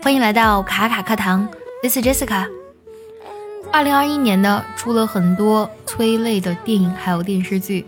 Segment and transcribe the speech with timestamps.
[0.00, 1.46] 欢迎来到卡卡课堂
[1.82, 2.46] ，this Jessica。
[3.70, 7.84] 二零二一年呢，出了很多催泪的电影还有电视剧。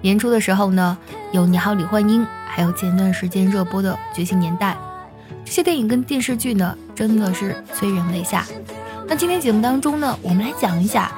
[0.00, 0.98] 年初的时候呢，
[1.32, 4.72] 有《你好，李焕英》，还有前段时间热播的《觉醒年代》。
[5.44, 8.44] 这些电影跟电视剧呢，真的是催人泪下。
[9.06, 11.12] 那今天节目当中呢，我们来讲一下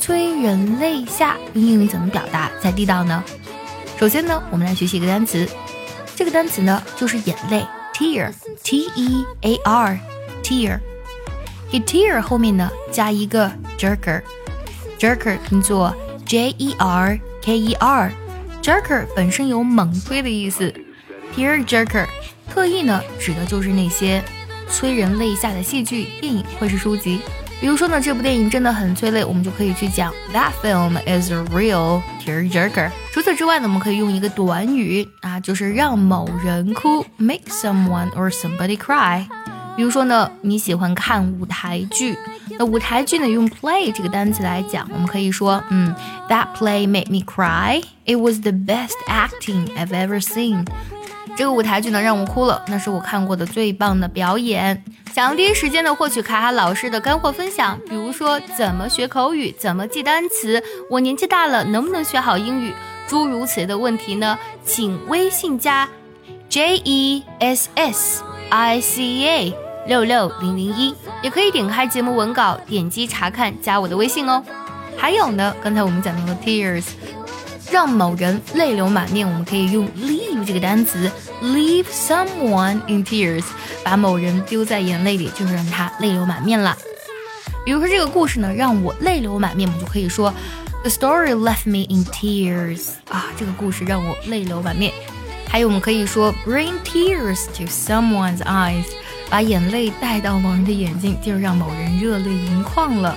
[0.00, 3.22] 催人泪下用英语怎么表达才地道呢？
[3.98, 5.46] 首先呢，我们来学习一个单词，
[6.16, 10.80] 这个单词呢就是眼泪，tear，t e a r，tear。
[11.70, 15.94] 给 tear 后面呢加一个 jerker，jerker 拼作
[16.26, 20.72] j e r k e r，jerker 本身有猛推的意思
[21.34, 22.06] ，tear jerker。
[22.50, 24.22] 特意呢，指的就是那些
[24.68, 27.20] 催人泪下的戏剧、电影或是书籍。
[27.62, 32.90] 比如说呢，这部电影真的很催泪，我们就可以去讲 That film is a real tearjerker。
[33.12, 39.24] 除此之外呢，我们可以用一个短语啊，就是让某人哭，make someone or somebody cry。
[39.76, 42.18] 比如说呢，你喜欢看舞台剧，
[42.58, 45.94] 那舞台剧呢用 play 这个单词来讲，我们可以说，嗯
[46.28, 47.80] ，That play made me cry.
[48.04, 50.66] It was the best acting I've ever seen.
[51.36, 54.84] 这个舞台剧呢让我哭了，那是我看过的最棒的表演。
[55.12, 62.74] 想要第一时间的获取卡卡老师的干货分享，比如说怎么学口语，怎么记单词，我年纪大了能不能学好英语，
[63.06, 64.38] 诸如此类的问题呢？
[64.64, 65.88] 请微信加
[66.48, 69.54] J E S S I C A
[69.86, 74.42] 六六零零一，也可以点开节目文稿，点击查看，加我的微信哦。
[74.96, 76.84] 还有呢，刚才我们讲到了 tears。
[77.72, 83.44] 让某人泪流满面，我们可以用 leave 这个单词，leave someone in tears，
[83.82, 86.76] 把某人丢在眼泪里，就是让他泪流满面了。
[87.64, 90.30] 比如说这个故事呢，让我泪流满面，我们就可以说
[90.82, 92.88] the story left me in tears。
[93.08, 94.92] 啊，这个故事让我泪流满面。
[95.48, 98.84] 还有我们可以说 bring tears to someone's eyes，
[99.30, 103.16] 把眼泪带到某人的眼睛，就是让某人热泪盈眶了。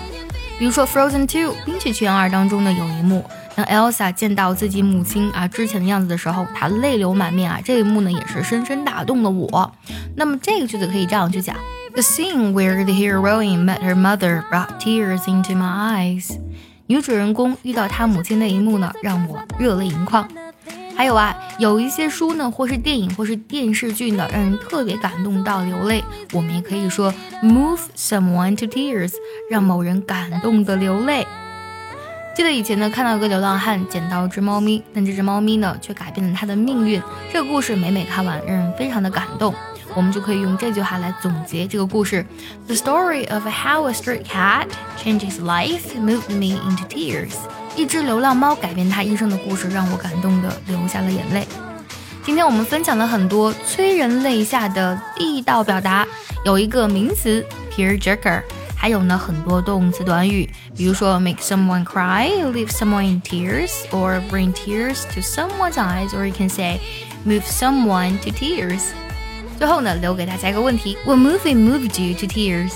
[0.58, 3.26] 比如说 Frozen Two，冰雪奇缘二当中呢有一幕。
[3.56, 7.60] 当 Elsa 见到自己母亲啊之前的样子的时候，她泪流满面啊。
[7.64, 9.72] 这一幕呢，也是深深打动了我。
[10.16, 11.56] 那么这个句子可以这样去讲
[11.94, 16.38] ：The scene where the heroine met her mother brought tears into my eyes。
[16.88, 20.28] 女主人公遇到她母亲那一幕呢，让我热泪盈眶。
[20.98, 26.04] 还有啊，有一些书呢，或是电影，或是电视剧呢，让人特别感动到流泪。
[26.34, 29.14] 我们也可以说 move someone to tears，
[29.50, 31.26] 让某人感动的流泪。
[32.36, 37.02] 记得以前呢，看到一个流浪汉捡到一只猫咪，但这只猫咪呢，却改变了他的命运。
[37.32, 39.56] 这个故事每每看完，让人非常的感动。
[39.94, 42.26] 我们就可以用这句话来总结这个故事
[42.68, 44.68] ：The story of how a stray cat
[45.02, 47.36] changes life moved me into tears。
[47.78, 51.48] 一只流浪猫改变他一生的故事，让我感动的流下了眼泪。
[52.26, 56.06] 今天我们分享了很多催人泪下的地道表达，
[56.44, 57.42] 有一个名词
[57.74, 58.42] tearjerker。
[58.85, 66.33] 还有呢，很多动词短语，比如说 make someone cry, leave someone in tears, or bring tears to someone's eyes, or you
[66.33, 66.81] can say
[67.27, 68.81] move someone to tears.
[69.59, 72.73] 最后呢，留给大家一个问题：What movie moved you to tears?